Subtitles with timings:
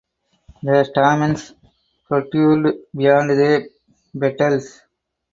[0.63, 1.53] The stamens
[2.07, 3.69] protrude beyond the
[4.19, 4.81] petals.